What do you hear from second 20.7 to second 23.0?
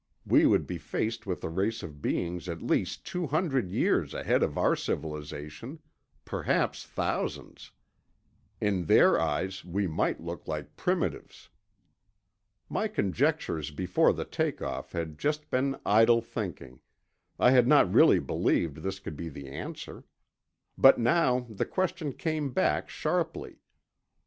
But now the question came back